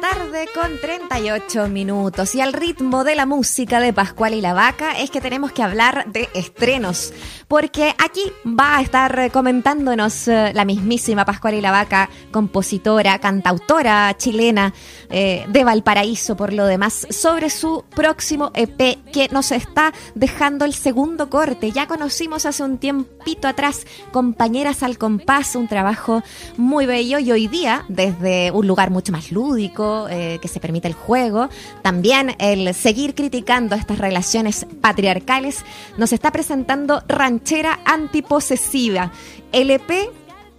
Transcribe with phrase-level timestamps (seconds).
[0.00, 4.98] tarde con 38 minutos y al ritmo de la música de Pascual y la Vaca
[4.98, 7.12] es que tenemos que hablar de estrenos,
[7.48, 14.16] porque aquí va a estar comentándonos eh, la mismísima Pascual y la Vaca, compositora, cantautora
[14.16, 14.72] chilena
[15.10, 20.72] eh, de Valparaíso por lo demás, sobre su próximo EP que nos está dejando el
[20.72, 21.72] segundo corte.
[21.72, 26.22] Ya conocimos hace un tiempito atrás Compañeras al Compás, un trabajo
[26.56, 30.88] muy bello y hoy día desde un lugar mucho más lúdico, eh, que se permite
[30.88, 31.48] el juego,
[31.82, 35.64] también el seguir criticando estas relaciones patriarcales,
[35.96, 39.12] nos está presentando Ranchera Antiposesiva,
[39.52, 40.10] LP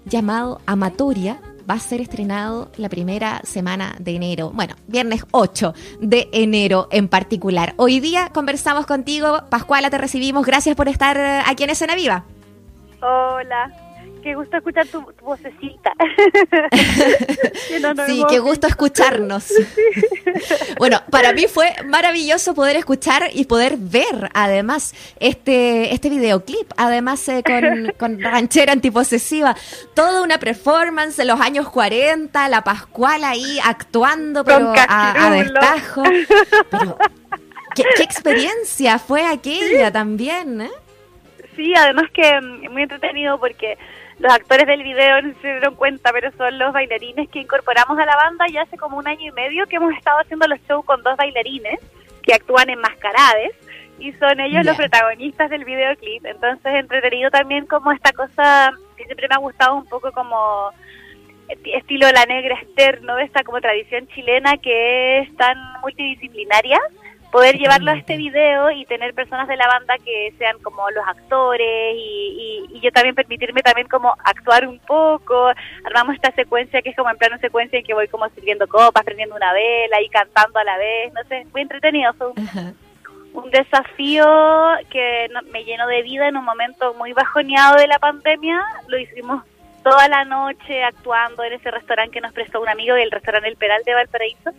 [0.05, 4.51] llamado Amatoria, va a ser estrenado la primera semana de enero.
[4.53, 7.73] Bueno, viernes 8 de enero en particular.
[7.77, 9.43] Hoy día conversamos contigo.
[9.49, 10.45] Pascuala, te recibimos.
[10.45, 12.25] Gracias por estar eh, aquí en Escena Viva.
[13.01, 13.71] Hola,
[14.21, 15.93] qué gusto escuchar tu, vocecita.
[18.07, 19.51] sí, qué gusto escucharnos.
[20.77, 27.27] bueno, para mí fue maravilloso poder escuchar y poder ver además este, este videoclip, además
[27.29, 29.55] eh, con, con, ranchera antiposesiva,
[29.93, 36.03] toda una performance de los años 40, la Pascual ahí actuando, pero a, destajo.
[37.75, 40.71] ¿qué, experiencia fue aquella también, ¿eh?
[41.55, 43.77] Sí, además que mm, muy entretenido porque
[44.21, 48.05] los actores del video no se dieron cuenta, pero son los bailarines que incorporamos a
[48.05, 50.85] la banda ya hace como un año y medio que hemos estado haciendo los shows
[50.85, 51.79] con dos bailarines
[52.21, 53.51] que actúan en mascarades
[53.97, 56.23] y son ellos los protagonistas del videoclip.
[56.25, 60.69] Entonces, entretenido también como esta cosa que siempre me ha gustado un poco como
[61.47, 66.79] estilo La Negra externo, esta como tradición chilena que es tan multidisciplinaria
[67.31, 71.07] poder llevarlo a este video y tener personas de la banda que sean como los
[71.07, 75.51] actores y, y, yo también permitirme también como actuar un poco.
[75.85, 79.03] Armamos esta secuencia que es como en plano secuencia en que voy como sirviendo copas,
[79.03, 82.13] prendiendo una vela y cantando a la vez, no sé, muy entretenido.
[82.13, 84.25] Fue un, desafío
[84.89, 88.61] que me llenó de vida en un momento muy bajoneado de la pandemia.
[88.87, 89.43] Lo hicimos
[89.83, 93.55] toda la noche actuando en ese restaurante que nos prestó un amigo, el restaurante El
[93.55, 94.51] Peral de Valparaíso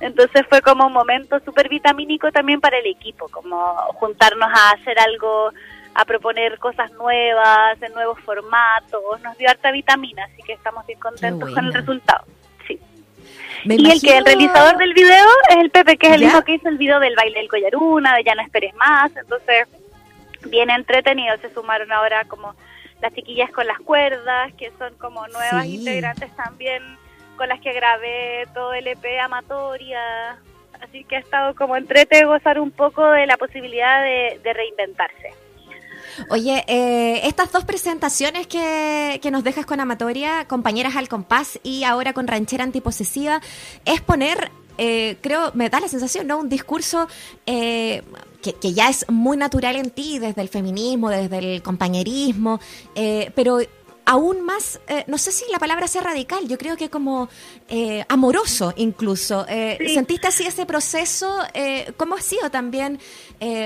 [0.00, 3.56] entonces fue como un momento súper vitamínico también para el equipo, como
[3.94, 5.50] juntarnos a hacer algo,
[5.94, 10.98] a proponer cosas nuevas, en nuevos formatos, nos dio harta vitamina, así que estamos bien
[10.98, 12.24] contentos con el resultado.
[12.66, 12.80] Sí.
[13.64, 16.54] y el que el realizador del video es el Pepe, que es el mismo que
[16.54, 19.68] hizo el video del baile del collaruna, de Ya no esperes más, entonces
[20.46, 22.54] bien entretenido, se sumaron ahora como
[23.00, 26.82] las chiquillas con las cuerdas, que son como nuevas integrantes también
[27.36, 30.38] con las que grabé todo el EP Amatoria.
[30.80, 35.32] Así que ha estado como entrete gozar un poco de la posibilidad de, reinventarse.
[36.28, 41.84] Oye, eh, estas dos presentaciones que, que, nos dejas con Amatoria, Compañeras al Compás y
[41.84, 43.40] ahora con Ranchera Antiposesiva,
[43.84, 46.38] es poner, eh, creo, me da la sensación, ¿no?
[46.38, 47.08] Un discurso
[47.46, 48.02] eh,
[48.42, 52.60] que, que, ya es muy natural en ti, desde el feminismo, desde el compañerismo,
[53.34, 53.58] pero
[54.04, 57.28] aún más, eh, no sé si la palabra sea radical, yo creo que como
[57.68, 59.46] eh, amoroso incluso.
[59.48, 61.38] Eh, ¿Sentiste así ese proceso?
[61.96, 62.98] ¿Cómo ha sido también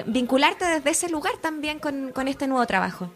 [0.07, 3.11] vincularte desde ese lugar también con, con, este nuevo trabajo?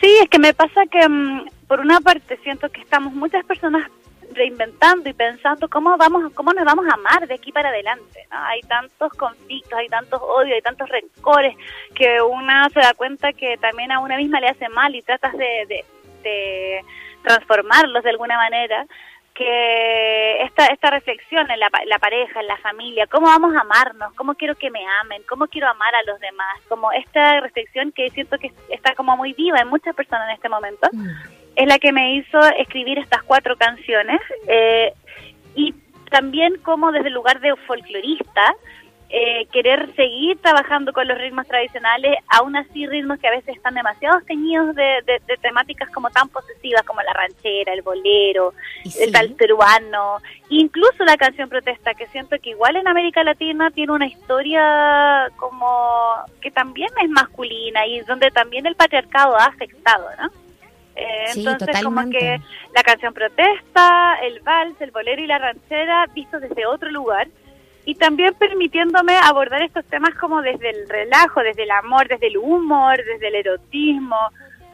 [0.00, 3.90] Sí, es que me pasa que mm, por una parte siento que estamos muchas personas
[4.32, 8.60] reinventando y pensando cómo vamos cómo nos vamos a amar de aquí para adelante hay
[8.60, 11.56] tantos conflictos hay tantos odios hay tantos rencores
[11.94, 15.32] que una se da cuenta que también a una misma le hace mal y tratas
[15.32, 15.84] de de
[17.22, 18.86] transformarlos de alguna manera,
[19.38, 24.12] que esta, esta reflexión en la, la, pareja, en la familia, cómo vamos a amarnos,
[24.14, 28.10] cómo quiero que me amen, cómo quiero amar a los demás, como esta reflexión que
[28.10, 31.08] siento que está como muy viva en muchas personas en este momento, mm.
[31.54, 34.92] es la que me hizo escribir estas cuatro canciones eh,
[35.54, 35.72] y
[36.10, 38.56] también como desde el lugar de folclorista,
[39.10, 43.72] eh, querer seguir trabajando con los ritmos tradicionales, aún así ritmos que a veces están
[43.74, 45.02] demasiado teñidos de,
[45.40, 48.52] temáticas como tan posesivas como la ranchera, el bolero,
[49.00, 50.18] el tal peruano,
[50.50, 55.66] incluso la canción protesta, que siento que igual en América Latina tiene una historia como
[56.42, 60.30] que también es masculina y donde también el patriarcado ha afectado, ¿no?
[60.96, 62.40] Eh, entonces, como que
[62.74, 67.28] la canción protesta, el vals, el bolero y la ranchera, vistos desde otro lugar,
[67.88, 72.36] y también permitiéndome abordar estos temas como desde el relajo, desde el amor, desde el
[72.36, 74.18] humor, desde el erotismo,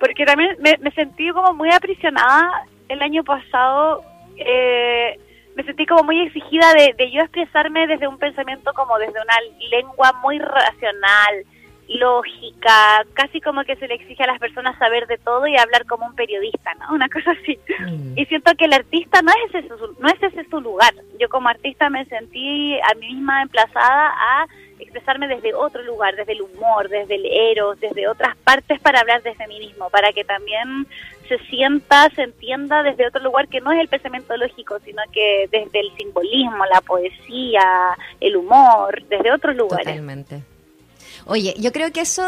[0.01, 4.03] porque también me, sentí como muy aprisionada el año pasado,
[4.37, 5.17] eh,
[5.55, 9.37] me sentí como muy exigida de, de yo expresarme desde un pensamiento como desde una
[9.71, 11.45] lengua muy racional,
[11.89, 15.85] lógica, casi como que se le exige a las personas saber de todo y hablar
[15.87, 16.95] como un periodista, ¿no?
[16.95, 17.59] Una cosa así.
[17.81, 18.19] Mm.
[18.19, 20.95] Y siento que el artista no es, ese su, no es ese su lugar.
[21.19, 24.47] Yo como artista me sentí a mí misma emplazada a
[24.79, 29.23] expresarme desde otro lugar, desde el humor, desde el eros, desde otras partes para hablar
[29.23, 30.87] de feminismo, para que también
[31.29, 35.49] se sienta, se entienda desde otro lugar que no es el pensamiento lógico, sino que
[35.51, 39.87] desde el simbolismo, la poesía, el humor, desde otros lugares.
[39.87, 40.54] Totalmente.
[41.27, 42.23] Oye, yo creo que eso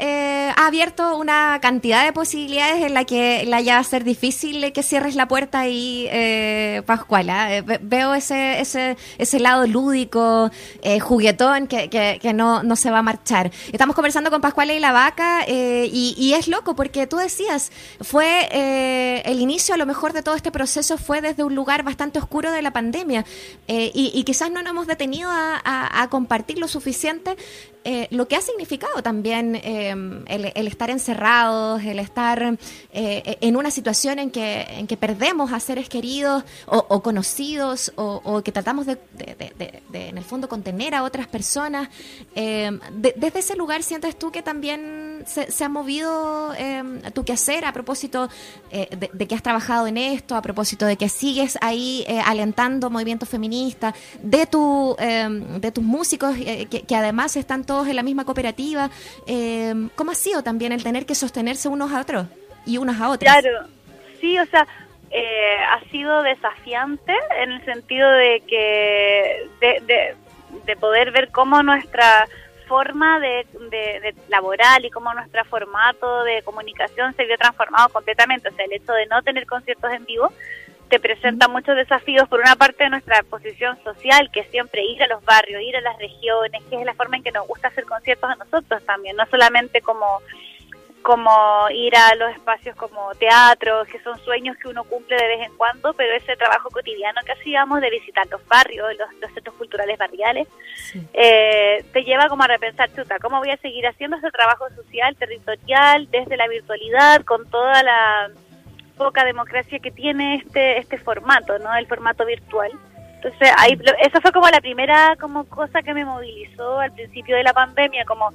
[0.00, 4.72] eh, ha abierto una cantidad de posibilidades en la que la ya a ser difícil
[4.72, 7.56] que cierres la puerta ahí, eh, Pascuala.
[7.56, 10.50] Eh, veo ese, ese, ese lado lúdico,
[10.82, 13.52] eh, juguetón, que, que, no, no se va a marchar.
[13.70, 17.70] Estamos conversando con Pascuala y la vaca y, y, es loco porque tú decías,
[18.00, 18.48] fue
[19.24, 22.50] el inicio a lo mejor de todo este proceso fue desde un lugar bastante oscuro
[22.50, 23.24] de la pandemia
[23.68, 27.36] y, y, quizás no nos hemos detenido a compartir lo suficiente
[27.82, 29.94] eh, lo que ha significado también eh,
[30.26, 32.58] el, estar encerrados, el estar
[32.92, 38.42] eh, en una situación en que, en que perdemos a seres queridos o, conocidos o,
[38.42, 38.98] que tratamos de,
[39.92, 41.88] en el fondo, contener a otras personas.
[42.34, 46.52] desde ese lugar, ¿sientes tú que también se, ha movido
[47.12, 48.28] tu quehacer a propósito
[48.70, 53.94] de, que has trabajado en esto, a propósito de que sigues ahí alentando movimientos feministas,
[54.22, 58.90] de, tu, de tus músicos que, que además están todos en la misma cooperativa.
[59.26, 62.26] Eh, ¿Cómo ha sido también el tener que sostenerse unos a otros
[62.66, 63.40] y unas a otras?
[63.40, 63.66] Claro,
[64.20, 64.66] sí, o sea,
[65.10, 72.28] eh, ha sido desafiante en el sentido de que de, poder ver cómo nuestra
[72.70, 78.48] forma de, de, laboral y cómo nuestro formato de comunicación se vio transformado completamente.
[78.48, 80.32] O sea, el hecho de no tener conciertos en vivo
[80.88, 85.02] te presenta muchos desafíos por una parte de nuestra posición social, que es siempre ir
[85.02, 87.68] a los barrios, ir a las regiones, que es la forma en que nos gusta
[87.68, 90.20] hacer conciertos a nosotros también, no solamente como
[91.10, 95.48] como ir a los espacios como teatro, que son sueños que uno cumple de vez
[95.48, 99.98] en cuando, pero ese trabajo cotidiano que hacíamos de visitar los barrios, los, centros culturales
[99.98, 100.46] barriales,
[101.12, 105.16] eh, te lleva como a repensar, chuta, ¿cómo voy a seguir haciendo ese trabajo social,
[105.16, 108.30] territorial, desde la virtualidad, con toda la
[108.96, 111.74] poca democracia que tiene este este formato, ¿no?
[111.74, 112.70] El formato virtual.
[113.16, 117.42] Entonces, ahí, eso fue como la primera como cosa que me movilizó al principio de
[117.42, 118.30] la pandemia, como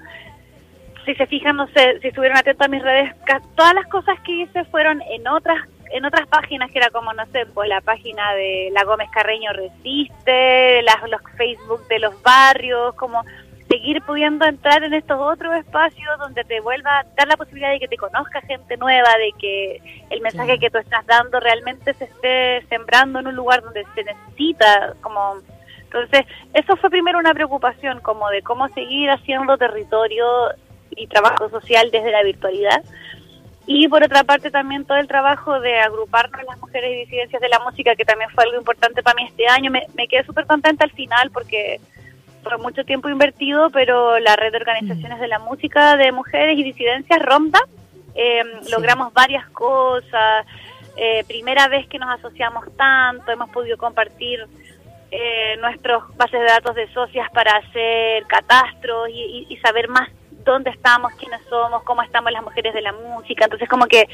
[1.06, 3.14] si se fijan, no sé, si estuvieron atentos a mis redes,
[3.56, 5.58] todas las cosas que hice fueron en otras
[5.92, 9.54] en otras páginas que era como, no sé, pues la página de la Gómez Carreño
[9.54, 13.24] Resiste, las, los Facebook de los barrios, como
[13.70, 17.80] seguir pudiendo entrar en estos otros espacios donde te vuelva a dar la posibilidad de
[17.80, 22.06] que te conozca gente nueva, de que el mensaje que tú estás dando realmente se
[22.06, 25.36] esté sembrando en un lugar donde se necesita, como
[25.84, 30.26] entonces eso fue primero una preocupación como de cómo seguir haciendo territorio
[30.92, 32.84] y trabajo social desde la virtualidad.
[33.68, 37.50] Y por otra parte también todo el trabajo de agruparnos las mujeres y disidencias de
[37.50, 39.72] la música que también fue algo importante para mí este año.
[39.72, 41.80] Me, me quedé súper contenta al final porque
[42.44, 46.64] por mucho tiempo invertido, pero la red de organizaciones de la música de mujeres y
[46.64, 47.60] disidencias, ROMDA,
[48.14, 50.46] eh, logramos varias cosas.
[50.96, 54.46] Eh, primera vez que nos asociamos tanto, hemos podido compartir
[55.12, 60.10] eh, nuestros bases de datos de socias para hacer catastros y, y, saber más
[60.46, 63.46] dónde estamos, quiénes somos, cómo estamos las mujeres de la música.
[63.46, 64.08] Entonces, como que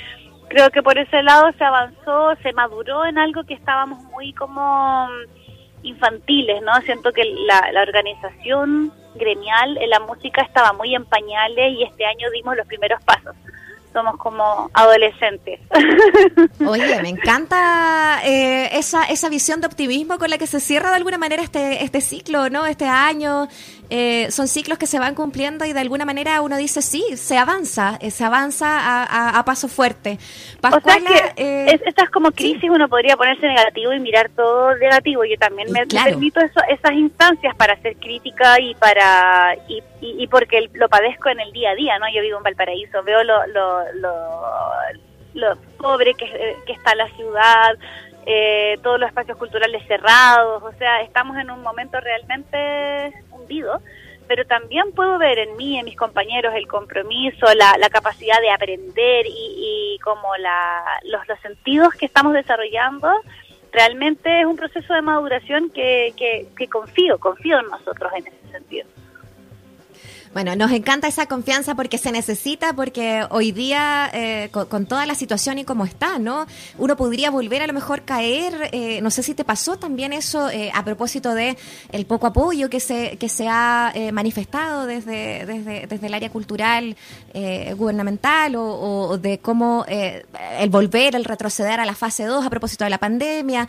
[0.50, 5.08] creo que por ese lado se avanzó, se maduró en algo que estábamos muy como
[5.84, 6.74] infantiles, ¿no?
[6.82, 12.06] Siento que la, la organización gremial en la música estaba muy en pañales y este
[12.06, 13.36] año dimos los primeros pasos
[13.94, 15.60] somos como adolescentes.
[16.66, 20.96] Oye, me encanta eh, esa, esa visión de optimismo con la que se cierra de
[20.98, 22.66] alguna manera este, este ciclo, ¿no?
[22.66, 23.48] Este año.
[23.94, 27.38] Eh, son ciclos que se van cumpliendo y de alguna manera uno dice, sí, se
[27.38, 30.18] avanza, eh, se avanza a, a, paso fuerte.
[30.62, 35.26] Pascuala, estas como crisis uno podría ponerse negativo y mirar todo negativo.
[35.26, 40.70] Yo también me, permito eso, esas instancias para hacer crítica y para y, y, porque
[40.72, 42.06] lo padezco en el día a día, ¿no?
[42.16, 43.82] Yo vivo en Valparaíso, veo lo, lo,
[45.34, 47.78] lo, pobre que, que está la ciudad,
[48.26, 53.82] eh, todos los espacios culturales cerrados, o sea, estamos en un momento realmente hundido,
[54.28, 58.52] pero también puedo ver en mí, en mis compañeros, el compromiso, la, la capacidad de
[58.52, 63.10] aprender y, y como la, los, sentidos que estamos desarrollando
[63.72, 68.88] realmente es un proceso de maduración que, que confío, confío en nosotros en ese sentido.
[70.34, 75.14] Bueno, nos encanta esa confianza porque se necesita, porque hoy día, eh, con, toda la
[75.14, 76.48] situación y como está, ¿no?
[76.78, 80.50] Uno podría volver a lo mejor caer, eh, no sé si te pasó también eso
[80.50, 81.58] eh, a propósito de
[81.92, 86.96] el poco apoyo que se, que se ha manifestado desde, desde, desde, el área cultural
[87.76, 92.90] gubernamental o, de cómo el volver, el retroceder a la fase 2 a propósito de
[92.90, 93.68] la pandemia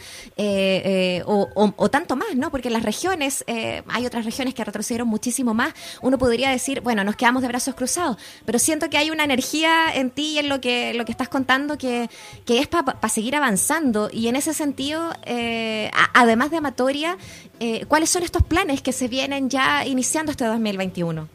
[1.27, 2.51] o, o, tanto más, ¿no?
[2.51, 7.05] Porque en las regiones, hay otras regiones que retrocedieron muchísimo más, uno podría decir, bueno,
[7.05, 10.49] nos quedamos de brazos cruzados, pero siento que hay una energía en ti y en
[10.49, 12.09] lo que, lo que estás contando que,
[12.45, 14.09] que es para seguir avanzando.
[14.13, 17.17] Y en ese sentido, eh, además de Amatoria,
[17.61, 21.29] eh, ¿cuáles son estos planes que se vienen ya iniciando este 2021?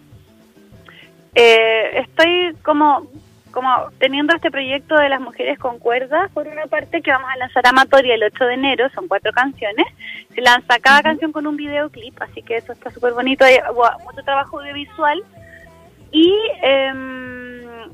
[1.35, 3.07] Eh, estoy como
[3.51, 7.37] como teniendo este proyecto de las mujeres con cuerdas, por una parte que vamos a
[7.37, 9.85] lanzar Amatoria el 8 de enero, son cuatro canciones,
[10.33, 13.57] se lanza cada canción con un videoclip, así que eso está súper bonito, hay
[14.03, 15.23] mucho trabajo audiovisual.
[16.11, 17.89] Y, em,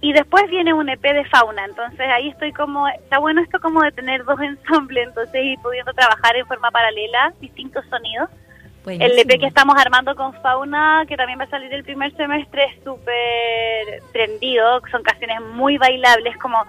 [0.00, 3.82] y después viene un EP de fauna, entonces ahí estoy como, está bueno esto como
[3.82, 8.28] de tener dos ensambles, entonces ir pudiendo trabajar en forma paralela distintos sonidos.
[8.86, 12.66] El EP que estamos armando con Fauna, que también va a salir el primer semestre,
[12.66, 16.64] es súper prendido, son canciones muy bailables, como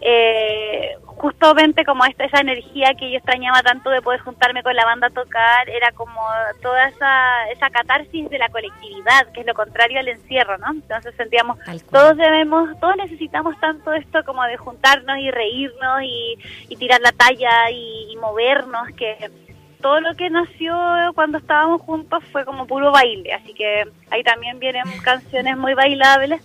[0.00, 4.86] eh, justamente como esta esa energía que yo extrañaba tanto de poder juntarme con la
[4.86, 6.20] banda a tocar, era como
[6.62, 10.70] toda esa, esa catarsis de la colectividad, que es lo contrario al encierro, ¿no?
[10.70, 11.58] Entonces sentíamos,
[11.90, 16.38] todos debemos, todos necesitamos tanto esto como de juntarnos y reírnos y,
[16.76, 19.30] tirar la talla y movernos, que
[19.84, 20.74] todo lo que nació
[21.14, 26.40] cuando estábamos juntos fue como puro baile, así que ahí también vienen canciones muy bailables,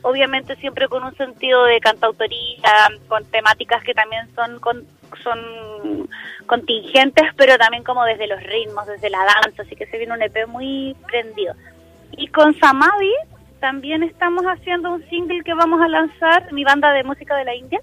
[0.00, 4.58] obviamente siempre con un sentido de cantautoría, con temáticas que también son
[5.22, 6.08] son
[6.46, 10.22] contingentes, pero también como desde los ritmos, desde la danza, así que se viene un
[10.22, 11.52] EP muy prendido.
[12.12, 13.12] Y con Samadhi
[13.60, 17.54] también estamos haciendo un single que vamos a lanzar, mi banda de música de la
[17.54, 17.80] India,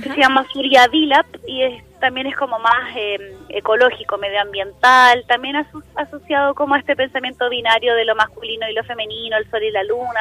[0.00, 3.16] que se llama Surya Dilap y es también es como más eh,
[3.48, 5.54] ecológico, medioambiental, también
[5.94, 9.70] asociado como a este pensamiento binario de lo masculino y lo femenino, el sol y
[9.70, 10.20] la luna.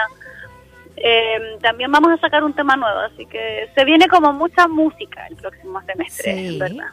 [0.95, 5.25] Eh, también vamos a sacar un tema nuevo, así que se viene como mucha música
[5.25, 6.91] el próximo semestre, ¿verdad?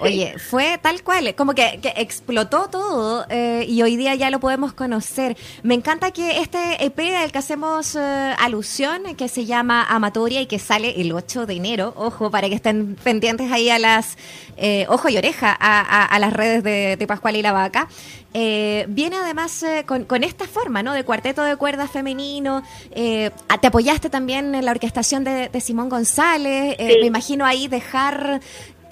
[0.00, 4.72] Oye, fue tal cual, como que, explotó todo eh, y hoy día ya lo podemos
[4.72, 5.36] conocer.
[5.62, 10.46] Me encanta que este EP al que hacemos eh, alusión, que se llama Amatoria y
[10.46, 14.16] que sale el 8 de enero, ojo, para que estén pendientes ahí a las,
[14.56, 17.88] eh, ojo y oreja, a, las redes de, Pascual y la Vaca.
[18.32, 20.94] viene además con, esta forma, ¿no?
[20.94, 22.62] De cuarteto de cuerdas femenino.
[22.94, 26.76] te apoyaste también en la orquestación de, Simón González.
[26.78, 28.40] Me imagino ahí dejar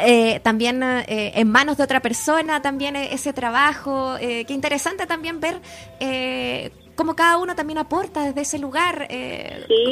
[0.07, 4.17] eh, también eh, en manos de otra persona, también e-, ese trabajo.
[4.19, 5.61] Eh, qué interesante también ver
[6.01, 9.09] eh, cómo cada uno también aporta desde ese lugar.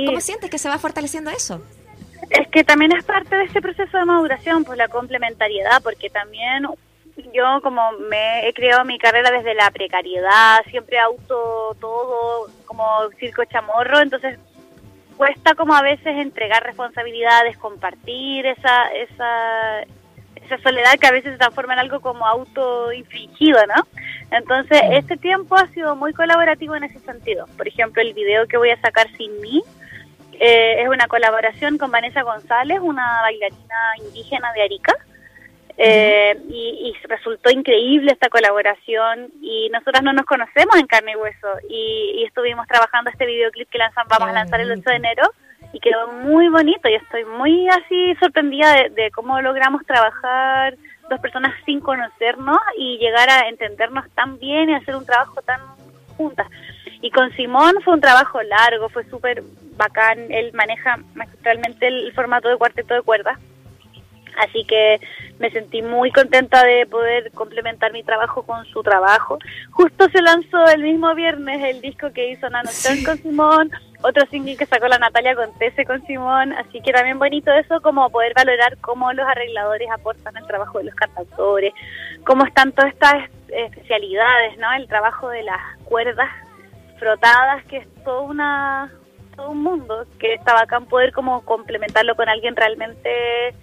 [0.06, 1.62] ¿Cómo sientes que se va fortaleciendo eso?
[2.30, 6.66] Es que también es parte de ese proceso de maduración, pues la complementariedad, porque también
[7.32, 12.84] yo como me he creado mi carrera desde la precariedad, siempre auto todo como
[13.18, 14.38] circo chamorro, entonces
[15.18, 19.82] cuesta como a veces entregar responsabilidades, compartir esa, esa,
[20.36, 23.86] esa soledad que a veces se transforma en algo como autoinfligido, ¿no?
[24.30, 27.46] Entonces, este tiempo ha sido muy colaborativo en ese sentido.
[27.56, 29.62] Por ejemplo, el video que voy a sacar sin mí
[30.40, 34.94] eh, es una colaboración con Vanessa González, una bailarina indígena de Arica.
[35.80, 41.48] Eh, y, resultó increíble esta colaboración y nosotras no nos conocemos en carne y hueso
[41.70, 45.22] y, estuvimos trabajando este videoclip que lanzan, vamos a lanzar el 8 de enero
[45.72, 50.76] y quedó muy bonito y estoy muy así sorprendida de, cómo logramos trabajar
[51.08, 55.60] dos personas sin conocernos y llegar a entendernos tan bien y hacer un trabajo tan
[56.16, 56.48] juntas.
[57.00, 59.42] Y con Simón fue un trabajo largo, fue súper
[59.76, 63.38] bacán, él maneja magistralmente el formato de cuarteto de cuerdas
[64.38, 65.00] Así que
[65.38, 69.38] me sentí muy contenta de poder complementar mi trabajo con su trabajo.
[69.70, 72.70] Justo se lanzó el mismo viernes el disco que hizo Nano
[73.04, 73.70] con Simón,
[74.02, 78.08] otro single que sacó la Natalia Contese con Simón, así que también bonito eso, como
[78.10, 81.72] poder valorar cómo los arregladores aportan el trabajo de los cantautores,
[82.24, 83.14] cómo están todas estas
[83.48, 84.72] especialidades, ¿no?
[84.72, 86.28] El trabajo de las cuerdas
[86.98, 88.92] frotadas, que es todo una
[89.36, 93.54] todo un mundo, que estaba acá en poder como complementarlo con alguien realmente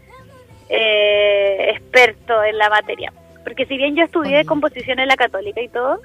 [0.69, 3.11] eh, experto en la materia.
[3.43, 6.01] Porque si bien yo estudié composición en la católica y todo,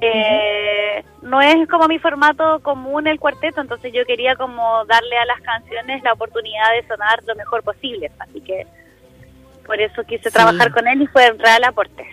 [0.00, 5.24] eh, no es como mi formato común el cuarteto, entonces yo quería como darle a
[5.24, 8.10] las canciones la oportunidad de sonar lo mejor posible.
[8.20, 8.66] Así que
[9.66, 12.06] por eso quise trabajar con él y fue un real aporte.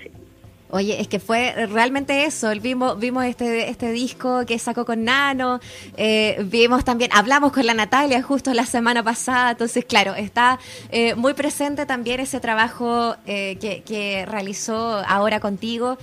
[0.71, 2.51] Oye, es que fue realmente eso.
[2.59, 5.59] Vimos, vimos este, este disco que sacó con Nano.
[5.95, 9.51] Eh, vimos también, hablamos con la Natalia justo la semana pasada.
[9.51, 10.59] Entonces, claro, está
[10.91, 15.97] eh, muy presente también ese trabajo eh, que, que, realizó ahora contigo.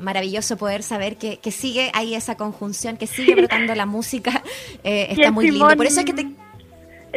[0.00, 4.42] maravilloso poder saber que, que, sigue ahí esa conjunción, que sigue brotando la música.
[4.84, 5.76] está muy lindo.
[5.76, 6.26] Por eso es que te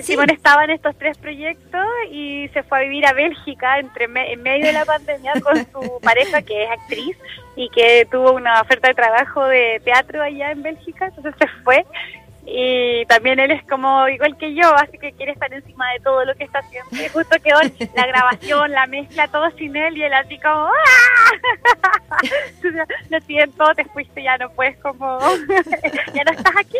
[0.01, 4.43] Simón estaba en estos tres proyectos y se fue a vivir a Bélgica entre en
[4.43, 7.17] medio de la pandemia con su pareja que es actriz
[7.55, 11.85] y que tuvo una oferta de trabajo de teatro allá en Bélgica, entonces se fue
[12.47, 16.23] y también él es como igual que yo, así que quiere estar encima de todo
[16.25, 16.89] lo que está haciendo.
[16.91, 17.59] Y justo quedó
[17.95, 21.31] la grabación, la mezcla, todo sin él y él así como ¡Ah!
[23.09, 25.19] Lo siento, te fuiste, ya no puedes como
[26.13, 26.77] ya no estás aquí.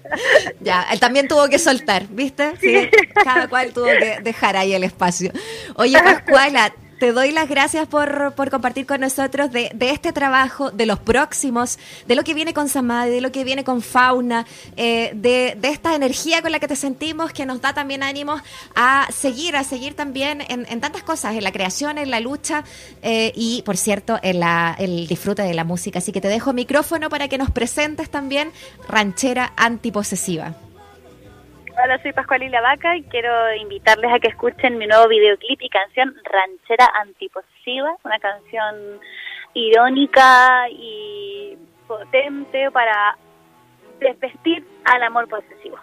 [0.60, 2.54] ya, él también tuvo que soltar, ¿viste?
[2.58, 2.90] Sí.
[3.24, 5.32] Cada cual tuvo que dejar ahí el espacio.
[5.76, 6.72] Oye, Pascuala,
[7.02, 11.80] te doy las gracias por, por compartir con nosotros de, este trabajo, de los próximos,
[12.06, 15.96] de lo que viene con Samadhi, de lo que viene con Fauna, eh, de, esta
[15.96, 18.40] energía con la que te sentimos, que nos da también ánimos
[18.76, 22.62] a seguir, a seguir también en, en tantas cosas, en la creación, en la lucha
[23.02, 25.98] eh, y, por cierto, en la, el disfrute de la música.
[25.98, 28.52] Así que te dejo micrófono para que nos presentes también
[28.88, 30.54] Ranchera Antiposesiva.
[31.84, 36.14] Hola, soy Pascualila Vaca y quiero invitarles a que escuchen mi nuevo videoclip y canción
[36.22, 39.00] Ranchera Antiposiva, una canción
[39.52, 41.58] irónica y
[41.88, 43.18] potente para
[43.98, 45.76] desvestir al amor posesivo.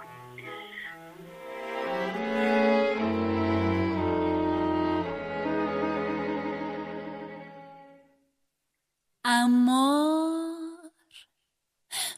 [9.23, 10.59] Amor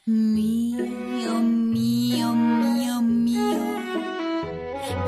[0.05, 0.85] mío,
[1.41, 2.00] mío,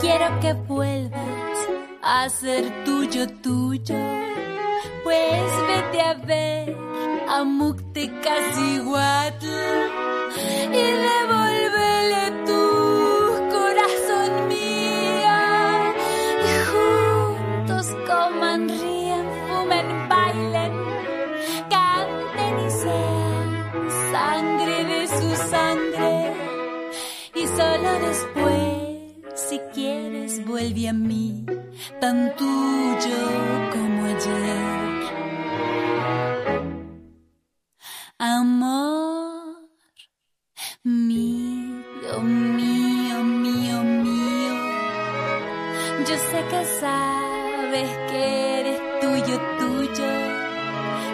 [0.03, 1.57] quiero que vuelvas
[2.01, 3.95] a ser tuyo, tuyo.
[5.03, 6.77] Pues vete a ver
[7.29, 10.12] a Muktekasihuatl y
[49.24, 50.12] tuyo, tuyo.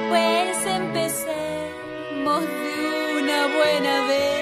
[0.10, 4.39] Pues empecemos de una buena vez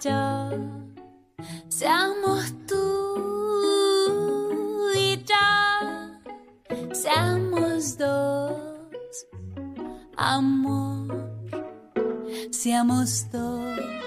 [0.00, 0.50] yo,
[1.68, 4.12] seamos tú
[4.96, 5.34] y yo,
[6.92, 9.26] seamos dos,
[10.16, 11.30] amor,
[12.50, 14.05] seamos dos.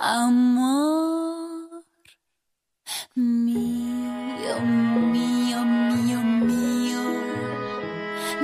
[0.00, 1.84] amor
[3.14, 4.60] mío,
[5.12, 7.02] mío, mío, mío.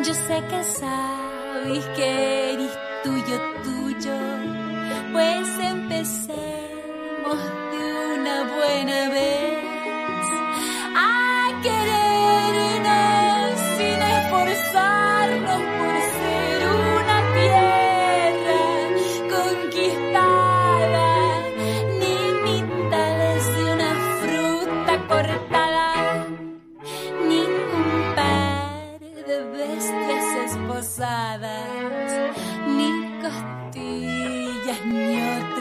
[0.05, 4.17] Yo sé que sabes que eres tuyo, tuyo,
[5.13, 7.39] pues empecemos
[7.73, 9.56] de una buena vez.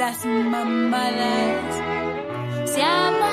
[0.06, 1.82] las mamadas.
[2.66, 3.25] Se ama